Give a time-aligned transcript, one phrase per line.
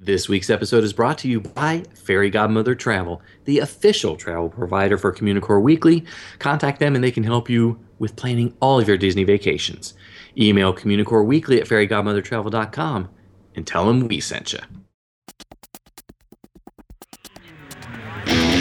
[0.00, 4.96] This week's episode is brought to you by Fairy Godmother Travel, the official travel provider
[4.96, 6.04] for Communicore Weekly.
[6.38, 9.94] Contact them and they can help you with planning all of your Disney vacations.
[10.38, 13.08] Email Communicore Weekly at fairygodmothertravel.com
[13.56, 14.60] and tell them we sent you.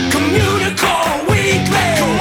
[0.10, 2.17] Communicore Weekly.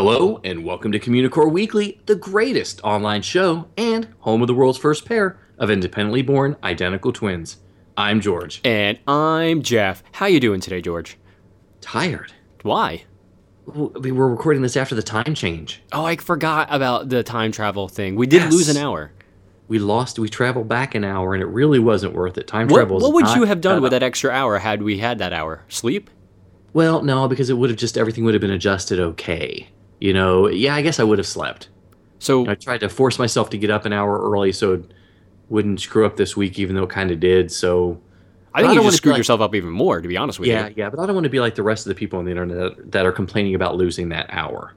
[0.00, 4.78] Hello and welcome to Communicore Weekly, the greatest online show and home of the world's
[4.78, 7.56] first pair of independently born identical twins.
[7.96, 8.60] I'm George.
[8.64, 10.04] And I'm Jeff.
[10.12, 11.18] How you doing today, George?
[11.80, 12.32] Tired.
[12.62, 13.06] Why?
[13.66, 15.82] We were recording this after the time change.
[15.90, 18.14] Oh, I forgot about the time travel thing.
[18.14, 18.52] We did Yes.
[18.52, 19.10] lose an hour.
[19.66, 22.46] We lost, we traveled back an hour and it really wasn't worth it.
[22.46, 25.18] Time What, travel what would you have done with that extra hour had we had
[25.18, 25.64] that hour?
[25.66, 26.08] Sleep?
[26.72, 29.66] Well, no, because it would have just everything would have been adjusted okay.
[30.00, 31.68] You know, yeah, I guess I would have slept.
[32.18, 34.92] So I tried to force myself to get up an hour early so it
[35.48, 37.50] wouldn't screw up this week, even though it kind of did.
[37.50, 38.00] So,
[38.54, 40.48] I think I you just screwed like- yourself up even more, to be honest with
[40.48, 40.74] yeah, you.
[40.76, 42.24] Yeah, yeah, but I don't want to be like the rest of the people on
[42.24, 44.74] the internet that are complaining about losing that hour.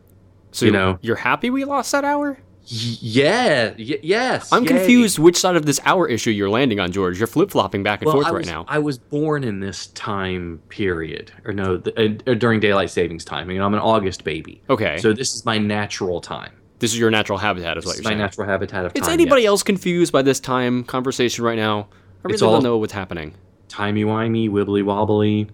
[0.52, 1.00] So you know.
[1.02, 2.38] you're happy we lost that hour?
[2.66, 4.52] Yeah, y- yes.
[4.52, 4.68] I'm yay.
[4.70, 7.18] confused which side of this hour issue you're landing on, George.
[7.20, 8.66] You're flip flopping back and Well, forth I right now.
[8.68, 13.50] I was born in this time period, or no, the, uh, during daylight savings time.
[13.52, 14.62] You know, I'm an August baby.
[14.70, 14.98] Okay.
[15.00, 16.52] So this is my natural time.
[16.80, 18.18] this is your natural habitat, is what This is you're my saying.
[18.20, 19.12] natural habitat of Is time.
[19.14, 19.50] anybody yes.
[19.50, 21.82] else confused by this time conversation right now?
[21.82, 21.86] I
[22.24, 23.34] really It's all- don't know what's happening.
[23.70, 25.48] timey wimey, wibbly wobbly,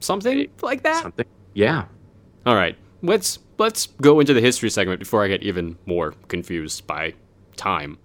[0.00, 1.02] Something like that?
[1.02, 1.24] something?
[1.54, 1.84] Yeah.
[2.44, 6.86] All right, let's let's go into the history segment before I get even more confused
[6.86, 7.14] by
[7.56, 7.98] time.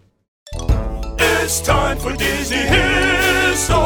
[1.20, 3.82] It's time for Disney History.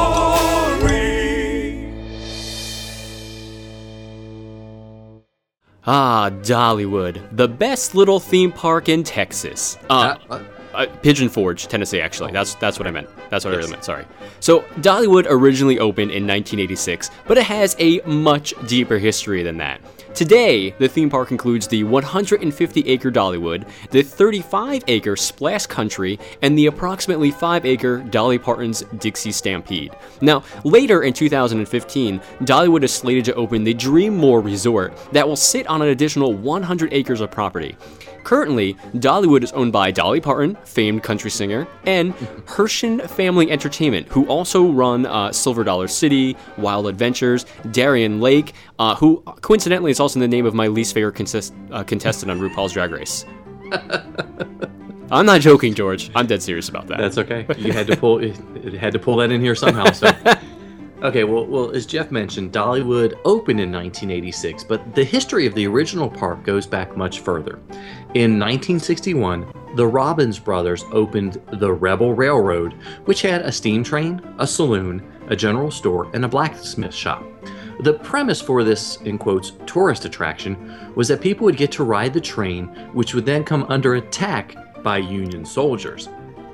[5.87, 9.77] Ah, Dollywood, the best little theme park in Texas.
[9.89, 10.43] Uh, Uh,
[10.73, 12.01] uh, Pigeon Forge, Tennessee.
[12.01, 13.07] Actually, that's that's what I meant.
[13.29, 13.85] That's what I really meant.
[13.85, 14.05] Sorry.
[14.39, 19.79] So Dollywood originally opened in 1986, but it has a much deeper history than that.
[20.15, 27.33] Today, the theme park includes the 150-acre Dollywood, the 35-acre Splash Country, and the approximately
[27.33, 29.93] 5-acre Dolly Parton's Dixie Stampede.
[30.21, 35.67] Now, later in 2015, Dollywood is slated to open the Dreammore Resort that will sit
[35.67, 37.75] on an additional 100 acres of property.
[38.25, 42.11] Currently, Dollywood is owned by Dolly Parton, famed country singer, and
[42.47, 48.95] Herschend Family Entertainment, who also run uh, Silver Dollar City, Wild Adventures, Darien Lake, uh,
[48.95, 52.73] who coincidentally is also the name of my least favorite consist- uh, contestant on RuPaul's
[52.73, 53.25] Drag Race.
[55.11, 56.09] I'm not joking, George.
[56.15, 56.97] I'm dead serious about that.
[56.97, 57.45] That's okay.
[57.59, 59.91] You had to pull it, it had to pull that in here somehow.
[59.91, 60.07] So,
[61.03, 61.23] okay.
[61.23, 66.09] Well, well, as Jeff mentioned, Dollywood opened in 1986, but the history of the original
[66.09, 67.59] park goes back much further.
[68.13, 72.73] In 1961, the Robbins brothers opened the Rebel Railroad,
[73.05, 77.23] which had a steam train, a saloon, a general store, and a blacksmith shop.
[77.81, 82.13] The premise for this, in quotes, tourist attraction was that people would get to ride
[82.13, 86.07] the train, which would then come under attack by Union soldiers.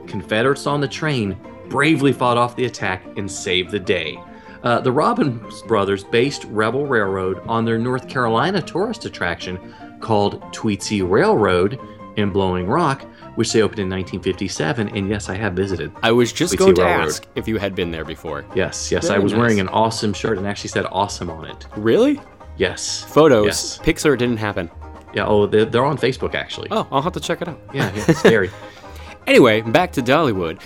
[0.07, 1.37] Confederates on the train
[1.69, 4.19] bravely fought off the attack and saved the day.
[4.63, 11.07] Uh, the Robbins brothers based Rebel Railroad on their North Carolina tourist attraction called Tweetsie
[11.09, 11.79] Railroad
[12.17, 13.01] in Blowing Rock,
[13.35, 14.89] which they opened in 1957.
[14.89, 15.91] And yes, I have visited.
[16.03, 17.07] I was just We going see to Railroad.
[17.07, 18.45] ask if you had been there before.
[18.53, 19.39] Yes, yes, I was nice.
[19.39, 21.65] wearing an awesome shirt and actually said awesome on it.
[21.75, 22.19] Really?
[22.57, 23.03] Yes.
[23.03, 23.45] Photos.
[23.45, 23.79] Yes.
[23.79, 24.69] Pixar didn't happen.
[25.13, 26.67] Yeah, oh, they're, they're on Facebook actually.
[26.71, 27.59] Oh, I'll have to check it out.
[27.73, 28.49] Yeah, yeah, it's scary.
[29.27, 30.59] Anyway, back to Dollywood.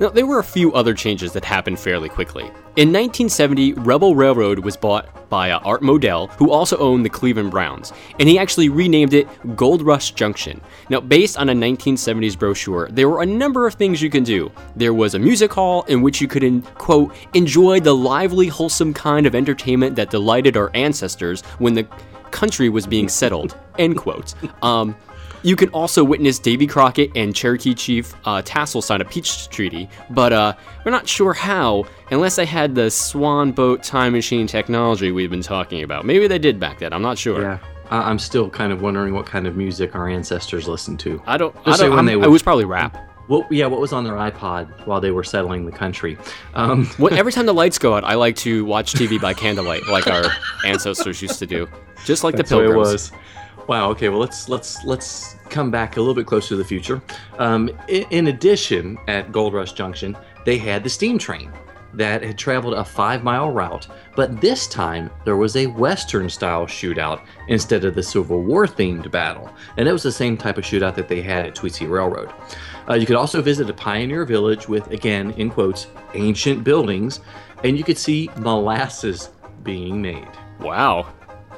[0.00, 2.50] Now, there were a few other changes that happened fairly quickly.
[2.74, 7.50] In 1970, Rebel Railroad was bought by uh, Art Modell, who also owned the Cleveland
[7.50, 10.58] Browns, and he actually renamed it Gold Rush Junction.
[10.88, 14.50] Now, based on a 1970s brochure, there were a number of things you can do.
[14.74, 18.94] There was a music hall in which you could, in, quote, enjoy the lively, wholesome
[18.94, 21.86] kind of entertainment that delighted our ancestors when the
[22.30, 24.32] country was being settled, end quote.
[24.64, 24.96] Um,
[25.42, 29.88] you can also witness Davy Crockett and Cherokee Chief uh, Tassel sign a peace treaty,
[30.10, 30.54] but uh,
[30.84, 35.42] we're not sure how, unless they had the swan boat time machine technology we've been
[35.42, 36.04] talking about.
[36.04, 36.92] Maybe they did back then.
[36.92, 37.42] I'm not sure.
[37.42, 37.58] Yeah,
[37.90, 41.20] I- I'm still kind of wondering what kind of music our ancestors listened to.
[41.26, 41.54] I don't.
[41.66, 41.94] I don't.
[41.96, 42.96] when they it was probably rap.
[43.28, 46.18] What, yeah, what was on their iPod while they were settling the country?
[46.54, 49.86] Um, What, every time the lights go out, I like to watch TV by candlelight,
[49.86, 50.24] like our
[50.66, 51.68] ancestors used to do,
[52.04, 52.88] just like That's the way it pilgrims.
[52.88, 53.12] was.
[53.68, 53.90] Wow.
[53.90, 54.08] Okay.
[54.08, 57.00] Well, let's let's let's come back a little bit closer to the future.
[57.38, 61.52] Um, in, in addition, at Gold Rush Junction, they had the steam train
[61.94, 63.86] that had traveled a five-mile route,
[64.16, 69.86] but this time there was a Western-style shootout instead of the Civil War-themed battle, and
[69.86, 72.32] it was the same type of shootout that they had at Tweetsie Railroad.
[72.88, 77.20] Uh, you could also visit a pioneer village with, again, in quotes, ancient buildings,
[77.62, 79.28] and you could see molasses
[79.62, 80.28] being made.
[80.60, 81.12] Wow.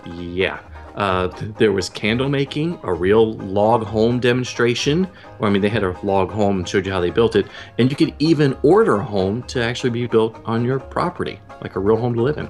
[0.04, 0.58] Yeah.
[0.94, 5.08] Uh, th- there was candle making, a real log home demonstration.
[5.38, 7.46] Well, I mean, they had a log home and showed you how they built it.
[7.78, 11.76] And you could even order a home to actually be built on your property, like
[11.76, 12.48] a real home to live in.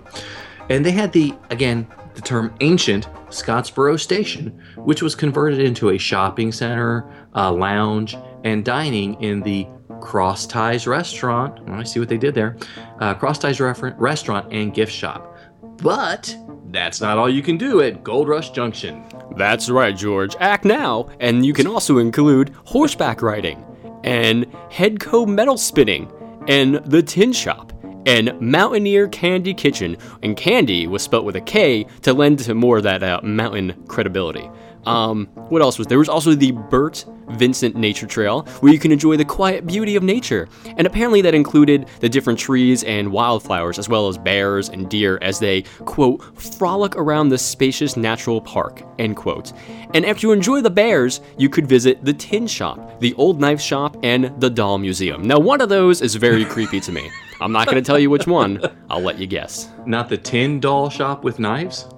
[0.69, 5.99] And they had the, again, the term ancient Scottsboro Station, which was converted into a
[5.99, 9.67] shopping center, a lounge, and dining in the
[10.00, 11.61] Cross Ties Restaurant.
[11.67, 12.56] Oh, I see what they did there.
[13.00, 15.37] Uh, Cross Ties refer- Restaurant and gift shop.
[15.79, 16.37] But
[16.75, 19.05] that's not all you can do at Gold Rush Junction.
[19.37, 20.37] That's right, George.
[20.41, 23.65] Act now, and you can also include horseback riding,
[24.05, 26.11] and Headco metal spinning,
[26.49, 27.73] and the tin shop,
[28.06, 29.97] and Mountaineer Candy Kitchen.
[30.23, 33.85] And candy was spelt with a K to lend to more of that uh, mountain
[33.88, 34.50] credibility.
[34.87, 35.99] Um, what else was there?
[35.99, 40.03] Was also the Burt Vincent Nature Trail, where you can enjoy the quiet beauty of
[40.03, 40.49] nature.
[40.77, 45.19] And apparently that included the different trees and wildflowers, as well as bears and deer
[45.23, 49.53] as they, quote, frolic around the spacious natural park, end quote.
[49.95, 53.61] And after you enjoy the bears, you could visit the tin shop, the old knife
[53.61, 55.23] shop, and the doll museum.
[55.23, 57.11] Now, one of those is very creepy to me.
[57.41, 58.61] I'm not going to tell you which one,
[58.91, 59.69] I'll let you guess.
[59.87, 61.89] Not the tin doll shop with knives?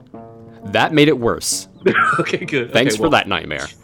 [0.66, 1.68] That made it worse.
[2.20, 2.72] okay, good.
[2.72, 3.66] Thanks Okay, for well, that nightmare.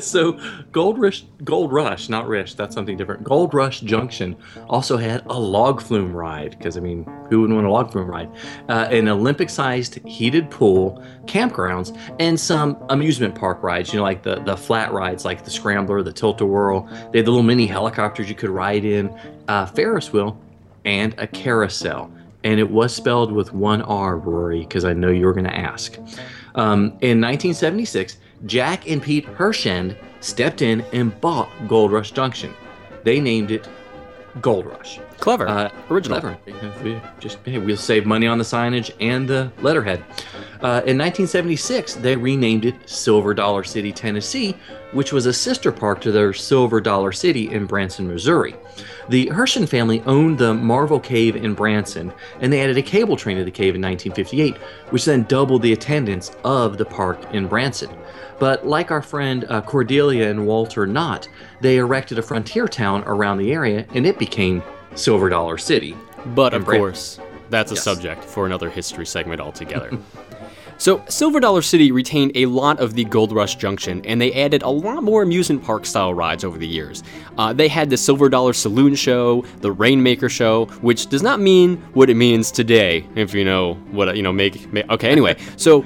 [0.00, 0.32] So,
[0.72, 3.22] Gold Rush, Gold Rush, not Rish, that's something different.
[3.22, 4.34] Gold Rush Junction
[4.68, 8.10] also had a log flume ride, because I mean, who wouldn't want a log flume
[8.10, 8.28] ride?
[8.68, 14.24] Uh, an Olympic sized heated pool, campgrounds, and some amusement park rides, you know, like
[14.24, 16.80] the, the flat rides, like the Scrambler, the Tilt a Whirl.
[17.12, 19.16] They had the little mini helicopters you could ride in,
[19.46, 20.36] uh, Ferris wheel,
[20.84, 22.10] and a carousel.
[22.42, 25.56] And it was spelled with one R, Rory, because I know you were going to
[25.56, 25.96] ask.
[26.56, 28.16] Um, in 1976,
[28.46, 32.52] Jack and Pete Herschend stepped in and bought Gold Rush Junction.
[33.04, 33.68] They named it
[34.40, 34.98] Gold Rush.
[35.18, 35.48] Clever.
[35.48, 36.20] Uh, Original.
[36.20, 36.38] Clever.
[36.82, 40.04] We Just hey, we'll save money on the signage and the letterhead.
[40.60, 44.56] Uh, in 1976, they renamed it Silver Dollar City, Tennessee,
[44.92, 48.54] which was a sister park to their Silver Dollar City in Branson, Missouri.
[49.08, 53.36] The Herschend family owned the Marvel Cave in Branson, and they added a cable train
[53.36, 54.56] to the cave in 1958,
[54.90, 57.90] which then doubled the attendance of the park in Branson.
[58.38, 61.28] But like our friend uh, Cordelia and Walter Knott,
[61.60, 64.62] they erected a frontier town around the area, and it became
[64.94, 65.96] Silver Dollar City.
[66.34, 67.84] But of Brand- course, that's a Yes.
[67.84, 69.90] subject for another history segment altogether.
[70.78, 74.62] so, Silver Dollar City retained a lot of the Gold Rush Junction, and they added
[74.62, 77.02] a lot more amusement park style rides over the years.
[77.38, 81.76] Uh, they had the Silver Dollar Saloon Show, the Rainmaker Show, which does not mean
[81.94, 84.32] what it means today, if you know what you know.
[84.32, 85.10] Make, make okay.
[85.10, 85.84] Anyway, so,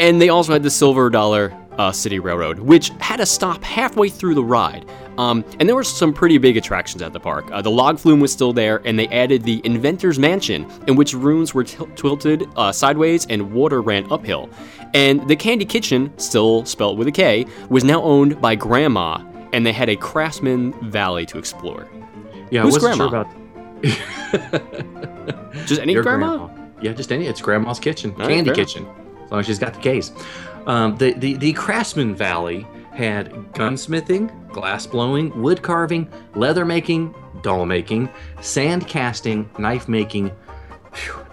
[0.00, 4.08] and they also had the Silver Dollar uh, City Railroad, which had a stop halfway
[4.08, 4.84] through the ride.
[5.18, 7.50] Um, and there were some pretty big attractions at the park.
[7.50, 11.14] Uh, the log flume was still there, and they added the Inventor's Mansion, in which
[11.14, 14.50] rooms were til- tilted uh, sideways and water ran uphill.
[14.94, 19.18] And the Candy Kitchen, still spelled with a K, was now owned by Grandma,
[19.52, 21.88] and they had a Craftsman Valley to explore.
[22.50, 23.24] Yeah, Who's I wasn't grandma?
[23.24, 26.48] sure about Just any your grandma?
[26.80, 27.26] Yeah, just any.
[27.26, 28.86] It's Grandma's kitchen, right, candy fair kitchen,
[29.24, 30.12] as long as she's got the case.
[30.66, 37.66] Um, the, the the Craftsman Valley had gunsmithing, glass blowing, wood carving, leather making, doll
[37.66, 38.08] making,
[38.40, 40.32] sand casting, knife making,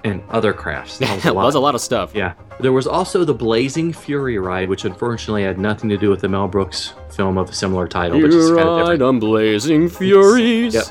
[0.03, 0.97] and other crafts.
[0.97, 1.45] That was a lot.
[1.45, 2.13] was a lot of stuff.
[2.13, 2.33] Yeah.
[2.59, 6.29] There was also the Blazing Fury ride, which unfortunately had nothing to do with the
[6.29, 9.01] Mel Brooks film of a similar title, but just You kind of ride different.
[9.01, 10.75] on blazing furies.
[10.75, 10.83] Yep.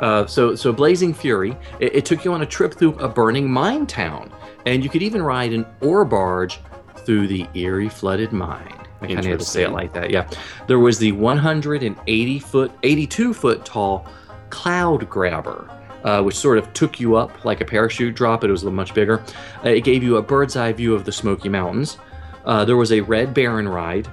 [0.00, 3.48] Uh, so, so Blazing Fury, it, it took you on a trip through a burning
[3.48, 4.32] mine town,
[4.66, 6.58] and you could even ride an ore barge
[7.04, 8.78] through the eerie flooded mine.
[9.00, 10.10] I kind of had to say it like that.
[10.10, 10.28] Yeah.
[10.68, 14.06] There was the 180 foot, 82 foot tall
[14.50, 15.68] Cloud Grabber.
[16.04, 18.64] Uh, which sort of took you up like a parachute drop, but it was a
[18.64, 19.22] little much bigger.
[19.64, 21.96] Uh, it gave you a bird's eye view of the Smoky Mountains.
[22.44, 24.08] Uh, there was a Red Baron ride,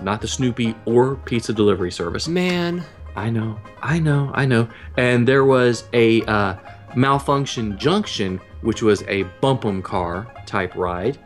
[0.00, 2.26] not the Snoopy or pizza delivery service.
[2.26, 2.82] Man,
[3.16, 4.66] I know, I know, I know.
[4.96, 6.56] And there was a uh,
[6.94, 11.18] malfunction junction, which was a bump 'em car type ride,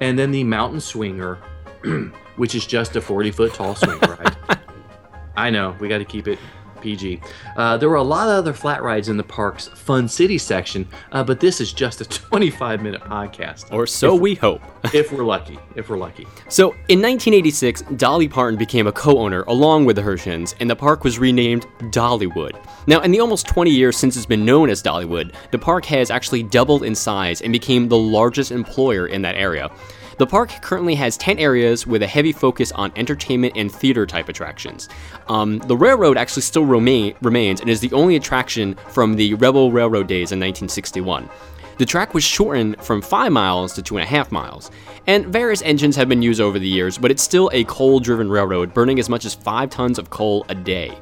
[0.00, 1.36] and then the mountain swinger,
[2.36, 4.36] which is just a 40 foot tall swing ride.
[5.36, 6.38] I know we got to keep it
[6.86, 7.20] PG.
[7.56, 10.86] Uh, there were a lot of other flat rides in the park's Fun City section,
[11.10, 13.72] uh, but this is just a 25 minute podcast.
[13.72, 14.62] Or so we hope.
[14.94, 15.58] if we're lucky.
[15.74, 16.26] If we're lucky.
[16.48, 20.76] So, in 1986, Dolly Parton became a co owner along with the Herschends, and the
[20.76, 22.56] park was renamed Dollywood.
[22.86, 26.12] Now, in the almost 20 years since it's been known as Dollywood, the park has
[26.12, 29.72] actually doubled in size and became the largest employer in that area.
[30.18, 34.30] The park currently has 10 areas with a heavy focus on entertainment and theater type
[34.30, 34.88] attractions.
[35.28, 39.70] Um, the railroad actually still remain, remains and is the only attraction from the Rebel
[39.70, 41.28] Railroad days in 1961.
[41.76, 44.70] The track was shortened from 5 miles to 2.5 miles,
[45.06, 48.30] and various engines have been used over the years, but it's still a coal driven
[48.30, 50.98] railroad, burning as much as 5 tons of coal a day.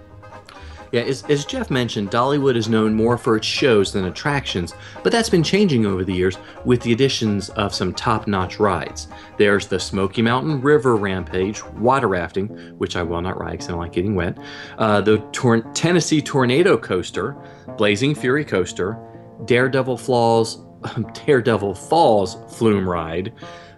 [0.94, 5.10] Yeah, as, as Jeff mentioned, Dollywood is known more for its shows than attractions, but
[5.10, 9.08] that's been changing over the years with the additions of some top notch rides.
[9.36, 12.46] There's the Smoky Mountain River Rampage, water rafting,
[12.78, 14.38] which I will not ride because I don't like getting wet,
[14.78, 17.34] uh, the Tor- Tennessee Tornado Coaster,
[17.76, 18.96] Blazing Fury Coaster,
[19.46, 20.64] Daredevil Falls,
[21.26, 23.32] Daredevil Falls Flume Ride,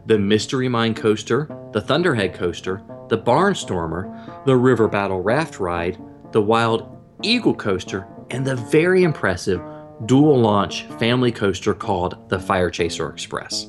[0.04, 5.98] the Mystery Mine Coaster, the Thunderhead Coaster, the Barnstormer, the River Battle Raft Ride,
[6.32, 9.60] the Wild Eagle Coaster, and the very impressive
[10.04, 13.68] dual launch family coaster called the Fire Chaser Express.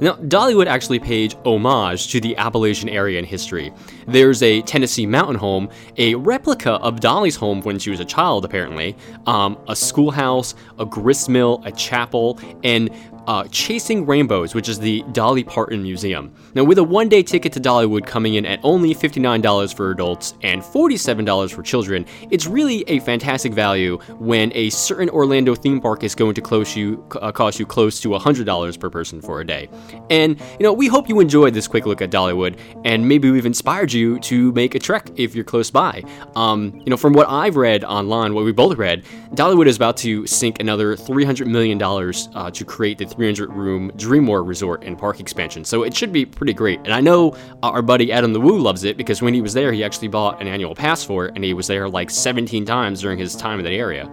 [0.00, 3.72] Now, Dollywood actually paid homage to the Appalachian area in history.
[4.06, 8.44] There's a Tennessee mountain home, a replica of Dolly's home when she was a child,
[8.44, 12.90] apparently, um, a schoolhouse, a grist mill, a chapel, and
[13.26, 16.34] uh, Chasing Rainbows, which is the Dolly Parton Museum.
[16.54, 20.34] Now, with a one day ticket to Dollywood coming in at only $59 for adults
[20.42, 26.02] and $47 for children, it's really a fantastic value when a certain Orlando theme park
[26.02, 29.46] is going to close you, uh, cost you close to $100 per person for a
[29.46, 29.68] day.
[30.10, 33.46] And, you know, we hope you enjoyed this quick look at Dollywood, and maybe we've
[33.46, 36.02] inspired you to make a trek if you're close by.
[36.34, 39.96] Um, you know, from what I've read online, what we both read, Dollywood is about
[39.98, 45.20] to sink another $300 million uh, to create the 300 room Dreamworld Resort and Park
[45.20, 45.64] expansion.
[45.64, 46.80] So it should be pretty great.
[46.80, 49.72] And I know our buddy Adam the Woo loves it because when he was there,
[49.72, 53.00] he actually bought an annual pass for it and he was there like 17 times
[53.00, 54.10] during his time in that area.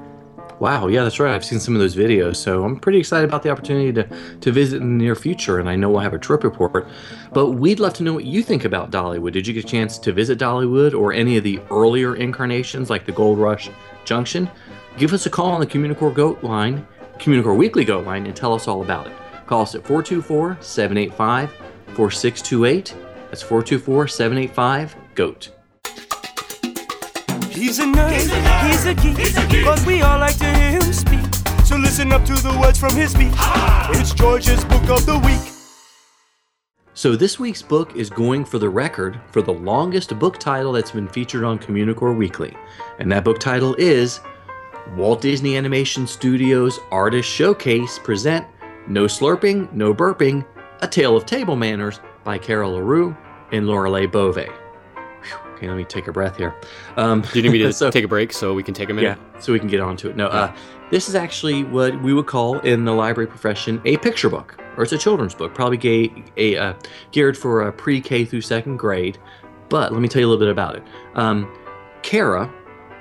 [0.60, 1.34] Wow, yeah, that's right.
[1.34, 4.10] I've seen some of those videos, so I'm pretty excited about the opportunity to,
[4.42, 6.86] to visit in the near future, and I know we'll have a trip report.
[7.32, 9.32] But we'd love to know what you think about Dollywood.
[9.32, 13.06] Did you get a chance to visit Dollywood or any of the earlier incarnations like
[13.06, 13.70] the Gold Rush
[14.04, 14.50] Junction?
[14.98, 16.86] Give us a call on the Communicore Goat line,
[17.20, 19.14] Communicore Weekly Goat line, and tell us all about it.
[19.48, 21.52] Call us at 424 785
[21.96, 22.96] 4628.
[23.30, 25.59] That's 424 785 GOAT.
[27.60, 28.14] He's a nerd,
[28.70, 31.20] he's a, geek, but we all like to hear him speak.
[31.66, 33.34] So listen up to the words from his speech.
[34.00, 35.42] It's George's Book of the Week.
[36.94, 40.92] So this week's book is going for the record for the longest book title that's
[40.92, 42.56] been featured on Communicore Weekly.
[42.98, 44.22] And that book title is
[44.96, 48.48] Walt Disney Animation Studios Artist Showcase present
[48.88, 50.46] No Slurping, No Burping,
[50.80, 53.18] A Tale of Table Manners by Cara LaRue
[53.52, 54.69] and Lorelay Bove.
[55.60, 56.56] Okay, let me take a breath here.
[56.96, 58.94] Um, Do you need me to so- take a break so we can take a
[58.94, 59.18] minute?
[59.20, 60.16] yeah, so we can get on to it.
[60.16, 60.56] No, uh,
[60.90, 64.84] this is actually what we would call in the library profession a picture book, or
[64.84, 66.74] it's a children's book, probably ga- a, uh,
[67.12, 69.18] geared for a pre-K through second grade.
[69.68, 70.84] But let me tell you a little bit about it.
[71.16, 71.54] Um,
[72.04, 72.50] Cara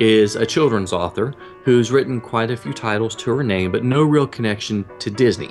[0.00, 4.02] is a children's author who's written quite a few titles to her name, but no
[4.02, 5.50] real connection to Disney.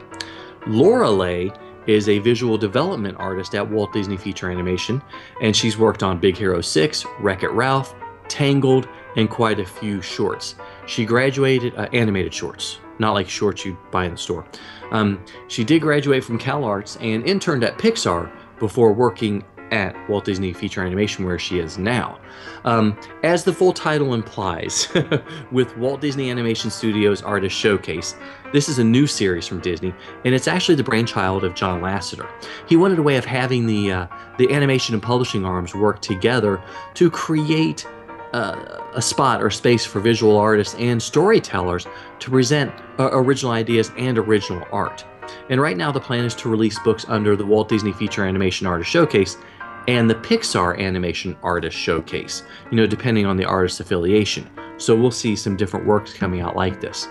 [0.65, 5.01] Lorelay is a visual development artist at Walt Disney Feature Animation,
[5.41, 7.95] and she's worked on Big Hero 6, Wreck It Ralph,
[8.27, 10.55] Tangled, and quite a few shorts.
[10.85, 14.45] She graduated uh, animated shorts, not like shorts you buy in the store.
[14.91, 20.25] Um, she did graduate from Cal Arts and interned at Pixar before working at Walt
[20.25, 22.19] Disney Feature Animation, where she is now.
[22.65, 24.87] Um, as the full title implies,
[25.51, 28.15] with Walt Disney Animation Studios Artist Showcase,
[28.53, 29.93] this is a new series from Disney,
[30.25, 32.29] and it's actually the brainchild of John Lasseter.
[32.67, 34.07] He wanted a way of having the uh,
[34.37, 36.61] the animation and publishing arms work together
[36.95, 37.85] to create
[38.33, 41.87] uh, a spot or space for visual artists and storytellers
[42.19, 45.05] to present uh, original ideas and original art.
[45.49, 48.67] And right now, the plan is to release books under the Walt Disney Feature Animation
[48.67, 49.37] Artist Showcase
[49.87, 54.49] and the Pixar Animation Artist Showcase, you know, depending on the artist's affiliation.
[54.77, 57.07] So we'll see some different works coming out like this.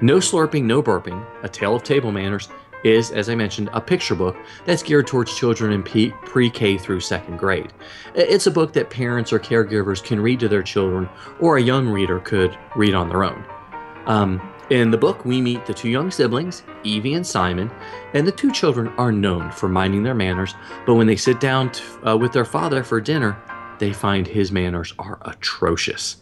[0.00, 2.48] No Slurping, No Burping, A Tale of Table Manners
[2.84, 7.36] is, as I mentioned, a picture book that's geared towards children in pre-K through second
[7.36, 7.72] grade.
[8.14, 11.08] It's a book that parents or caregivers can read to their children,
[11.40, 13.44] or a young reader could read on their own.
[14.06, 17.70] Um, in the book, we meet the two young siblings, Evie and Simon,
[18.14, 21.72] and the two children are known for minding their manners, but when they sit down
[21.72, 23.40] t- uh, with their father for dinner,
[23.78, 26.16] they find his manners are atrocious.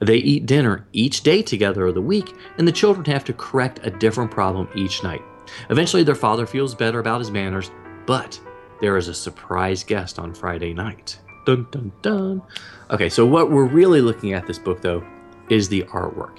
[0.00, 3.80] They eat dinner each day together of the week, and the children have to correct
[3.82, 5.22] a different problem each night.
[5.68, 7.70] Eventually, their father feels better about his manners,
[8.06, 8.40] but
[8.80, 11.18] there is a surprise guest on Friday night.
[11.44, 12.42] Dun dun dun.
[12.90, 15.04] Okay, so what we're really looking at this book, though,
[15.50, 16.38] is the artwork.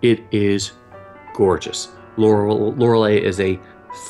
[0.00, 0.72] It is
[1.34, 1.88] gorgeous.
[2.16, 3.60] Laurel, Lorelay is a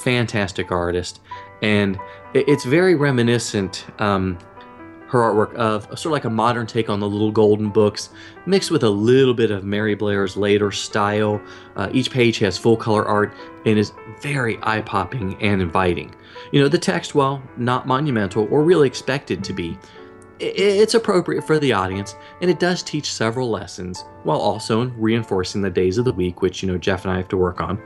[0.03, 1.21] fantastic artist,
[1.63, 1.99] and
[2.33, 3.87] it's very reminiscent.
[3.99, 4.39] Um,
[5.09, 8.09] her artwork of sort of like a modern take on the Little Golden Books,
[8.47, 11.41] mixed with a little bit of Mary Blair's later style.
[11.77, 13.33] Uh, each page has full color art
[13.65, 16.13] and is very eye popping and inviting.
[16.51, 19.79] You know, the text, while not monumental or really expected to be,
[20.41, 25.71] it's appropriate for the audience and it does teach several lessons while also reinforcing the
[25.71, 27.81] days of the week, which, you know, Jeff and I have to work on.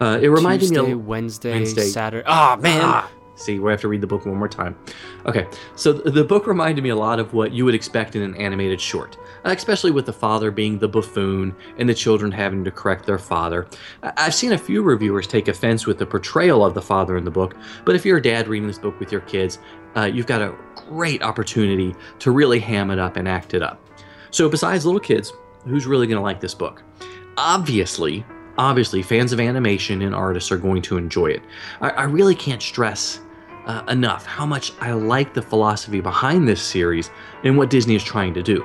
[0.00, 1.06] Uh, it reminded Tuesday, me of.
[1.06, 1.86] Wednesday, Wednesday.
[1.86, 2.24] Saturday.
[2.26, 2.80] Oh man.
[2.82, 4.76] Ah, see, we have to read the book one more time.
[5.26, 8.34] Okay, so the book reminded me a lot of what you would expect in an
[8.36, 12.70] animated short, uh, especially with the father being the buffoon and the children having to
[12.70, 13.66] correct their father.
[14.02, 17.30] I've seen a few reviewers take offense with the portrayal of the father in the
[17.30, 19.58] book, but if you're a dad reading this book with your kids,
[19.96, 20.54] uh, you've got a
[20.88, 23.80] great opportunity to really ham it up and act it up.
[24.30, 25.32] So, besides little kids,
[25.64, 26.82] who's really going to like this book?
[27.36, 28.24] Obviously,
[28.58, 31.42] obviously, fans of animation and artists are going to enjoy it.
[31.80, 33.20] I, I really can't stress
[33.66, 37.10] uh, enough how much I like the philosophy behind this series
[37.44, 38.64] and what Disney is trying to do.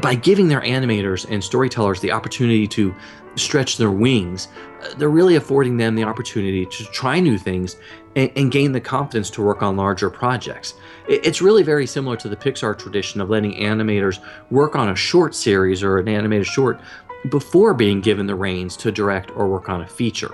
[0.00, 2.94] By giving their animators and storytellers the opportunity to
[3.36, 4.48] stretch their wings,
[4.82, 7.76] uh, they're really affording them the opportunity to try new things
[8.16, 10.74] and, and gain the confidence to work on larger projects.
[11.08, 14.18] It- It's really very similar to the Pixar tradition of letting animators
[14.50, 16.80] work on a short series or an animated short
[17.28, 20.32] before being given the reins to direct or work on a feature.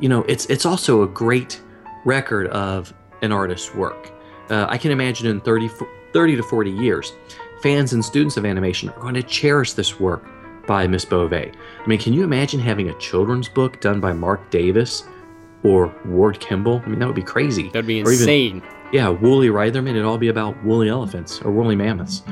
[0.00, 1.60] You know, it's it's also a great
[2.04, 2.92] record of
[3.24, 4.12] an artist's work.
[4.50, 5.70] Uh, I can imagine in 30,
[6.12, 7.14] 30 to 40 years,
[7.62, 10.24] fans and students of animation are going to cherish this work
[10.66, 11.32] by Miss Bove.
[11.32, 11.52] I
[11.86, 15.04] mean, can you imagine having a children's book done by Marc Davis
[15.62, 16.82] or Ward Kimball?
[16.84, 17.64] I mean, that would be crazy.
[17.68, 18.62] That'd be Or even- insane.
[18.92, 22.22] yeah, Woolie Reitherman, it'd all be about woolly elephants or woolly mammoths.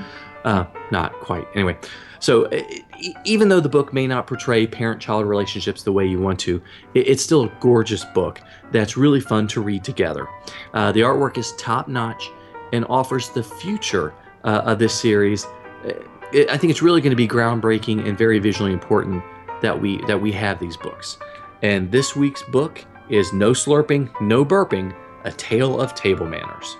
[0.45, 1.47] Uh, not quite.
[1.55, 1.77] Anyway,
[2.19, 2.83] so e-
[3.25, 6.61] even though the book may not portray parent-child relationships the way you want to,
[6.95, 8.41] it, it's still a gorgeous book
[8.73, 10.27] that's really fun to read together.
[10.75, 12.29] Uh, the artwork is top-notch
[12.73, 14.15] and offers the future
[14.45, 15.45] uh, of this series.
[15.85, 15.93] Uh,
[16.33, 19.23] it- I think it's really going to be groundbreaking and very visually important
[19.61, 21.19] that we that we have these books.
[21.63, 24.93] And this week's book is No Slurping, No Burping:
[25.25, 26.77] A Tale of Table Manners.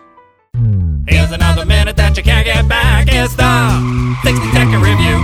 [1.09, 3.09] Here's another minute that you can't get back.
[3.11, 5.19] It's the 60 second review.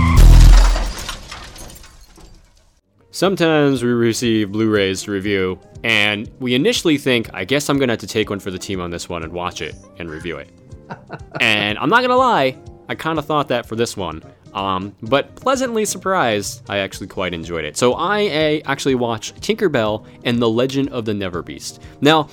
[3.11, 7.99] Sometimes we receive Blu-rays to review, and we initially think, I guess I'm gonna have
[7.99, 10.49] to take one for the team on this one and watch it and review it.
[11.41, 12.57] and I'm not gonna lie,
[12.89, 14.21] I kind of thought that for this one.
[14.53, 17.77] Um, but pleasantly surprised, I actually quite enjoyed it.
[17.77, 21.81] So I uh, actually watched Tinkerbell and the Legend of the Never Beast.
[22.01, 22.29] Now,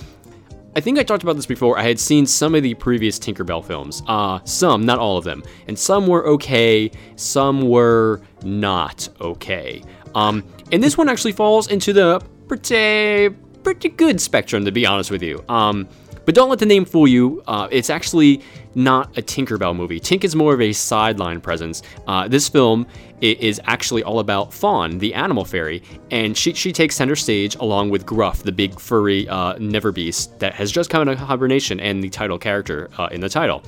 [0.76, 1.78] I think I talked about this before.
[1.78, 4.02] I had seen some of the previous Tinkerbell films.
[4.06, 5.42] Uh, some, not all of them.
[5.68, 9.82] And some were okay, some were not okay.
[10.14, 15.10] Um, and this one actually falls into the pretty, pretty good spectrum, to be honest
[15.10, 15.42] with you.
[15.48, 15.88] Um,
[16.26, 17.42] but don't let the name fool you.
[17.46, 18.42] Uh, it's actually
[18.74, 19.98] not a Tinkerbell movie.
[19.98, 21.82] Tink is more of a sideline presence.
[22.06, 22.86] Uh, this film
[23.22, 27.88] is actually all about Fawn, the animal fairy, and she, she takes center stage along
[27.88, 31.80] with Gruff, the big furry uh, never beast that has just come out of hibernation
[31.80, 33.62] and the title character uh, in the title.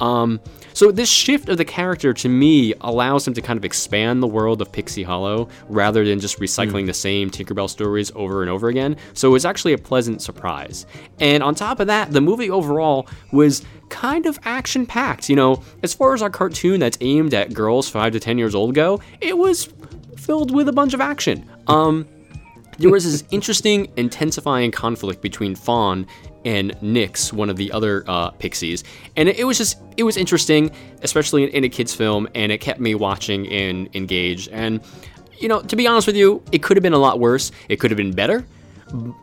[0.00, 0.40] Um,
[0.74, 4.26] so this shift of the character to me allows him to kind of expand the
[4.26, 8.68] world of Pixie Hollow rather than just recycling the same Tinkerbell stories over and over
[8.68, 8.96] again.
[9.14, 10.86] So it was actually a pleasant surprise.
[11.18, 15.28] And on top of that, the movie overall was kind of action packed.
[15.28, 18.54] You know, as far as our cartoon that's aimed at girls 5 to 10 years
[18.54, 19.68] old go, it was
[20.16, 21.48] filled with a bunch of action.
[21.66, 22.06] Um,
[22.78, 26.06] there was this interesting intensifying conflict between Fawn
[26.44, 28.84] and Nyx, one of the other uh, pixies,
[29.16, 30.70] and it, it was just it was interesting,
[31.02, 34.48] especially in, in a kids film, and it kept me watching and engaged.
[34.50, 34.80] And
[35.38, 37.50] you know, to be honest with you, it could have been a lot worse.
[37.68, 38.44] It could have been better,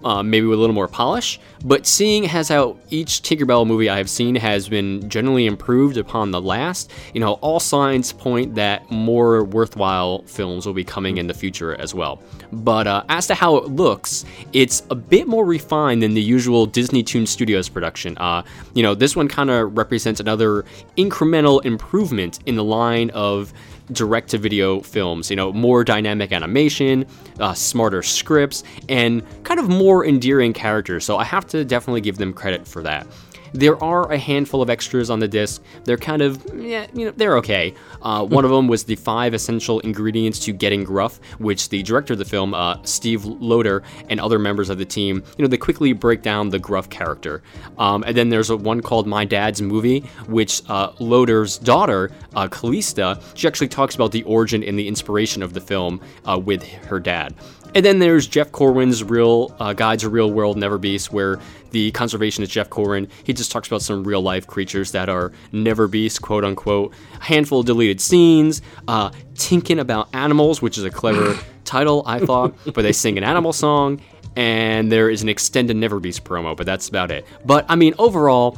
[0.03, 1.39] uh, maybe with a little more polish.
[1.63, 6.31] But seeing as how each Tinkerbell movie I have seen has been generally improved upon
[6.31, 11.27] the last, you know, all signs point that more worthwhile films will be coming in
[11.27, 12.21] the future as well.
[12.51, 16.65] But uh, as to how it looks, it's a bit more refined than the usual
[16.65, 18.17] Disney Toon Studios production.
[18.17, 20.65] Uh, you know, this one kind of represents another
[20.97, 23.53] incremental improvement in the line of
[23.91, 25.29] direct to video films.
[25.29, 27.05] You know, more dynamic animation,
[27.39, 31.05] uh, smarter scripts, and kind of more endearing characters.
[31.05, 33.07] So I have to definitely give them credit for that.
[33.55, 35.63] There are a handful of extras on the disc.
[35.85, 37.73] They're kind of, yeah, you know, they're okay.
[38.01, 42.13] Uh, one of them was the five essential ingredients to getting gruff, which the director
[42.13, 45.57] of the film, uh, Steve Loter, and other members of the team, you know, they
[45.57, 47.41] quickly break down the gruff character.
[47.77, 52.49] Um, and then there's a one called My Dad's Movie, which uh, Loter's daughter, uh,
[52.49, 56.67] Callista, she actually talks about the origin and the inspiration of the film uh, with
[56.67, 57.33] her dad.
[57.75, 61.39] And then there's Jeff Corwin's Real uh, Guide to Real World Never Beasts, where
[61.71, 65.89] the conservationist Jeff Corwin he just talks about some real life creatures that are never
[65.89, 66.93] beasts, quote unquote.
[67.19, 72.19] A handful of deleted scenes, uh, Tinkin about animals, which is a clever title I
[72.19, 73.99] thought, but they sing an animal song,
[74.37, 77.25] and there is an extended Never Beast promo, but that's about it.
[77.45, 78.57] But I mean, overall.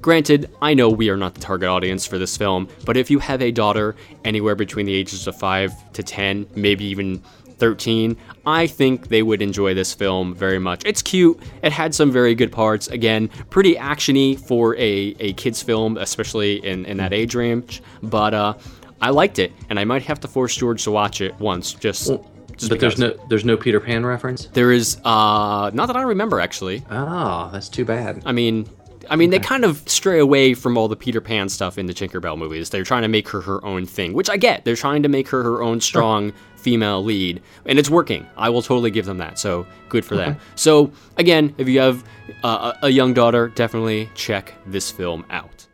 [0.00, 3.18] Granted, I know we are not the target audience for this film, but if you
[3.18, 7.20] have a daughter anywhere between the ages of 5 to 10, maybe even
[7.58, 8.16] 13,
[8.46, 10.82] I think they would enjoy this film very much.
[10.84, 12.88] It's cute, it had some very good parts.
[12.88, 18.34] Again, pretty actiony for a, a kid's film, especially in, in that age range, but
[18.34, 18.54] uh,
[19.00, 22.10] I liked it, and I might have to force George to watch it once, just.
[22.56, 24.46] just but there's no there's no Peter Pan reference.
[24.46, 26.84] There is, uh, not that I remember actually.
[26.90, 28.22] Oh, that's too bad.
[28.24, 28.68] I mean,
[29.10, 31.94] I mean, they kind of stray away from all the Peter Pan stuff in the
[31.94, 32.70] Tinkerbell movies.
[32.70, 34.64] They're trying to make her her own thing, which I get.
[34.64, 38.26] They're trying to make her her own strong female lead, and it's working.
[38.36, 39.38] I will totally give them that.
[39.38, 40.36] So good for them.
[40.56, 42.04] So again, if you have
[42.42, 45.66] uh, a a young daughter, definitely check this film out.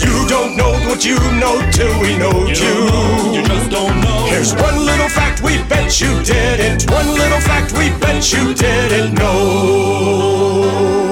[0.00, 3.34] You don't know what you know till we know you.
[3.34, 4.26] You just don't know.
[4.28, 6.90] Here's one little fact we bet you didn't.
[6.90, 11.07] One little fact we bet you didn't know.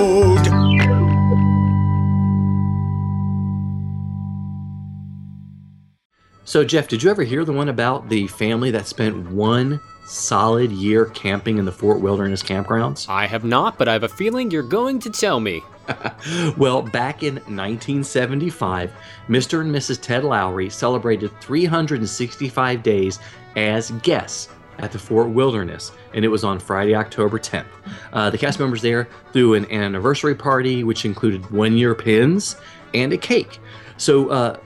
[6.47, 10.71] So Jeff, did you ever hear the one about the family that spent one solid
[10.71, 13.09] year camping in the Fort Wilderness campgrounds?
[13.09, 15.63] I have not, but I have a feeling you're going to tell me.
[16.57, 18.93] Well, back in 1975,
[19.29, 19.61] Mr.
[19.61, 20.01] and Mrs.
[20.01, 23.19] Ted Lowry celebrated 365 days
[23.57, 27.67] as guests at the Fort Wilderness, and it was on Friday, October 10th.
[28.13, 32.57] Uh, the cast members there threw an anniversary party, which included one year pins
[32.95, 33.59] and a cake.
[33.97, 34.59] So, uh,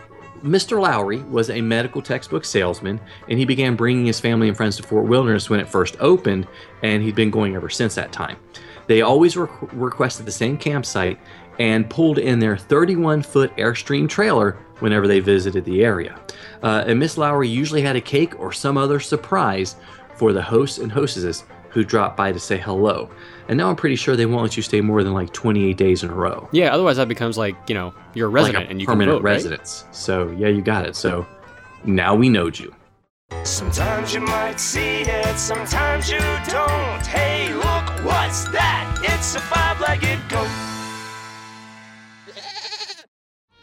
[0.43, 0.81] Mr.
[0.81, 2.99] Lowry was a medical textbook salesman,
[3.29, 6.47] and he began bringing his family and friends to Fort Wilderness when it first opened,
[6.83, 8.39] and he'd been going ever since that time.
[8.87, 11.19] They always re- requested the same campsite
[11.59, 16.19] and pulled in their 31 foot Airstream trailer whenever they visited the area.
[16.63, 19.77] Uh, and Miss Lowry usually had a cake or some other surprise
[20.15, 23.11] for the hosts and hostesses who dropped by to say hello.
[23.51, 26.05] And now I'm pretty sure they won't let you stay more than like 28 days
[26.05, 26.49] in a row.
[26.53, 28.93] Yeah, otherwise that becomes like you know you're a resident like a and you can
[28.93, 29.33] permanent vote, right?
[29.33, 29.85] residence.
[29.91, 30.95] So yeah, you got it.
[30.95, 31.27] So
[31.85, 32.73] now we know you.
[33.43, 37.05] Sometimes you might see it, sometimes you don't.
[37.05, 39.01] Hey, look, what's that?
[39.03, 40.47] It's a five legged goat.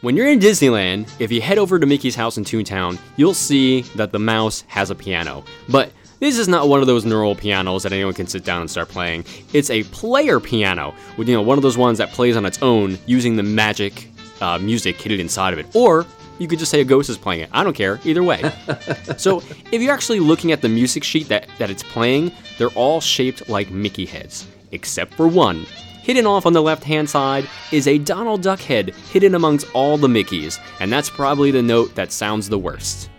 [0.01, 3.83] When you're in Disneyland, if you head over to Mickey's house in Toontown, you'll see
[3.95, 5.45] that the mouse has a piano.
[5.69, 8.69] But this is not one of those neural pianos that anyone can sit down and
[8.69, 9.25] start playing.
[9.53, 12.61] It's a player piano, with you know one of those ones that plays on its
[12.61, 14.09] own using the magic
[14.41, 15.67] uh, music hidden inside of it.
[15.75, 16.05] Or
[16.39, 17.49] you could just say a ghost is playing it.
[17.51, 18.41] I don't care, either way.
[19.17, 23.01] so if you're actually looking at the music sheet that, that it's playing, they're all
[23.01, 25.65] shaped like Mickey heads, except for one.
[26.03, 29.97] Hidden off on the left hand side is a Donald Duck head hidden amongst all
[29.97, 33.09] the Mickeys, and that's probably the note that sounds the worst.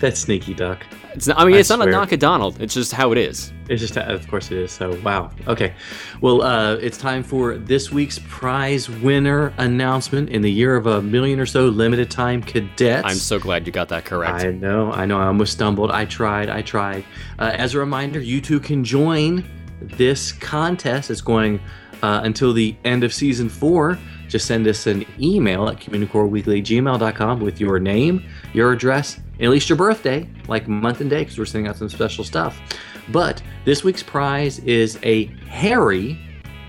[0.00, 0.84] That sneaky duck.
[1.12, 3.18] It's not, I mean, I it's not a knock at Donald, it's just how it
[3.18, 3.52] is.
[3.68, 4.72] It's just, of course, it is.
[4.72, 5.30] So, wow.
[5.46, 5.74] Okay.
[6.20, 11.02] Well, uh, it's time for this week's prize winner announcement in the year of a
[11.02, 13.04] million or so limited time cadets.
[13.04, 14.44] I'm so glad you got that correct.
[14.44, 15.18] I know, I know.
[15.18, 15.90] I almost stumbled.
[15.90, 16.48] I tried.
[16.48, 17.04] I tried.
[17.38, 19.44] Uh, as a reminder, you two can join
[19.82, 21.10] this contest.
[21.10, 21.60] It's going
[22.02, 23.98] uh, until the end of season four.
[24.28, 29.76] Just send us an email at communicoreweekly@gmail.com with your name, your address, at least your
[29.76, 32.60] birthday, like month and day, because we're sending out some special stuff.
[33.08, 36.18] But this week's prize is a Harry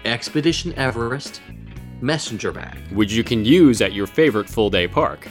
[0.06, 1.42] Expedition Everest
[2.02, 5.28] messenger bag Which you can use at your favorite full day park.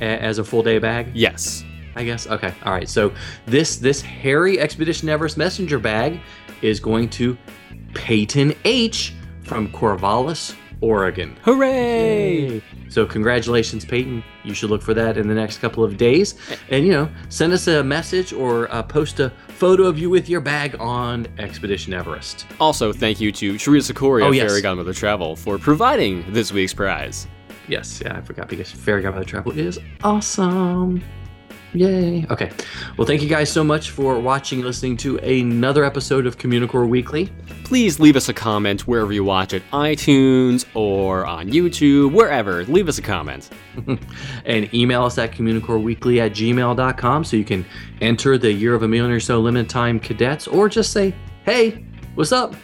[0.00, 1.08] a- as a full day bag.
[1.14, 1.64] Yes.
[1.96, 2.26] I guess.
[2.26, 2.54] Okay.
[2.64, 2.88] All right.
[2.88, 3.12] So
[3.46, 6.20] this this Harry Expedition Everest messenger bag
[6.62, 7.36] is going to
[7.94, 11.38] Peyton H from Corvallis, Oregon.
[11.42, 12.60] Hooray!
[12.88, 14.22] So congratulations, Peyton.
[14.44, 16.34] You should look for that in the next couple of days,
[16.68, 20.28] and you know, send us a message or uh, post a photo of you with
[20.28, 22.44] your bag on Expedition Everest.
[22.60, 24.50] Also, thank you to Sharita Sakori Oh, of yes.
[24.50, 27.26] Fairy Godmother Travel for providing this week's prize.
[27.68, 28.02] Yes.
[28.04, 31.02] Yeah, I forgot because Fairy Godmother Travel is awesome.
[31.74, 32.26] Yay.
[32.30, 32.50] Okay.
[32.96, 36.86] Well, thank you guys so much for watching and listening to another episode of Communicore
[36.86, 37.30] Weekly.
[37.64, 42.64] Please leave us a comment wherever you watch it iTunes or on YouTube, wherever.
[42.64, 43.48] Leave us a comment.
[44.44, 47.64] and email us at communicoreweekly at gmail.com so you can
[48.02, 51.84] enter the Year of a Million or So limited time cadets or just say, hey,
[52.14, 52.54] what's up?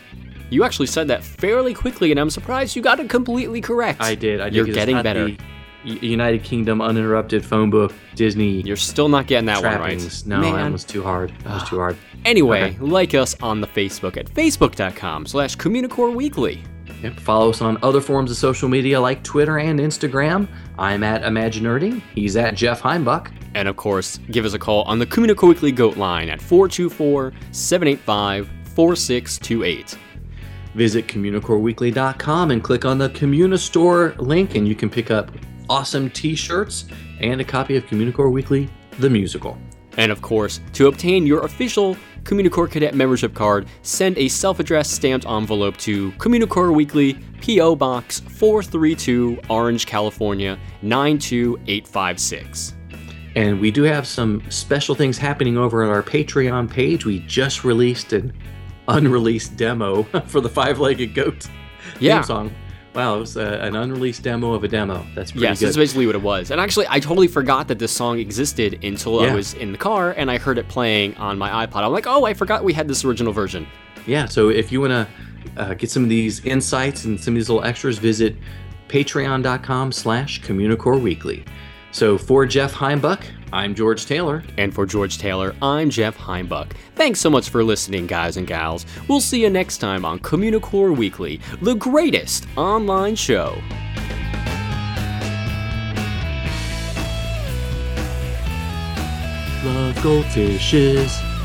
[0.51, 4.01] You actually said that fairly quickly, and I'm surprised you got it completely correct.
[4.01, 4.41] I did.
[4.41, 4.55] I did.
[4.55, 5.25] You're getting better.
[5.25, 5.39] the U-
[5.85, 10.25] United Kingdom uninterrupted phone book Disney You're still not getting that trappings.
[10.27, 10.43] one right.
[10.43, 10.73] No, that Man.
[10.73, 11.33] was too hard.
[11.45, 11.97] That was too hard.
[12.25, 12.79] Anyway, Okay.
[12.81, 16.63] like us on the Facebook at facebook.com slash Communicore Weekly.
[17.03, 17.21] Yep.
[17.21, 20.49] Follow us on other forms of social media like Twitter and Instagram.
[20.79, 22.03] I'm at Imaginerding.
[22.17, 23.31] He's at Jeff Heimbuck.
[23.55, 27.33] And of course, give us a call on the Communicore Weekly Goat line at 424
[27.53, 29.97] 785 4628.
[30.75, 35.31] Visit CommunicoreWeekly.com and click on the Communistore link, and you can pick up
[35.69, 36.87] awesome T-shirts
[37.21, 39.59] and a copy of Communicore Weekly, the musical.
[39.97, 44.93] And of course, to obtain your official Communicore Cadet membership card, send a self addressed
[44.93, 47.75] stamped envelope to Communicore Weekly, P.O.
[47.77, 52.75] Box 432, Orange, California 92856.
[53.37, 57.05] And we do have some special things happening over at our Patreon page.
[57.05, 58.33] We just released an
[58.89, 61.49] unreleased demo for the Five-Legged Goat
[62.01, 62.17] Yeah.
[62.17, 62.51] theme song.
[62.99, 65.07] Wow, it was uh, an unreleased demo of a demo.
[65.15, 65.51] That's pretty good.
[65.51, 65.67] Yes, good.
[65.67, 66.51] that's basically what it was.
[66.51, 70.15] And actually, I totally forgot that this song existed until I was in the car
[70.17, 71.85] and I heard it playing on my iPod.
[71.85, 73.69] I'm like, oh, I forgot we had this original version.
[74.05, 75.09] Yeah, so if you want to
[75.57, 78.35] uh, get some of these insights and some of these little extras, visit
[78.89, 81.45] patreon.com slash Communicore Weekly.
[81.91, 84.45] So for Jeff Heimbuck, I'm George Taylor.
[84.57, 86.73] And for George Taylor, I'm Jeff Heimbuck.
[86.95, 88.85] Thanks so much for listening, guys and gals.
[89.09, 93.57] We'll see you next time on Communicore Weekly, the greatest online show.
[99.65, 101.38] Love goldfishes.